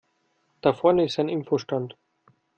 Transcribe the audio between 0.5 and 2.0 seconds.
Da vorne ist ein Info-Stand.